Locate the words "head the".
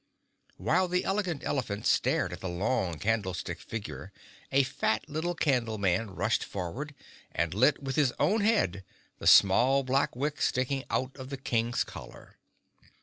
8.41-9.27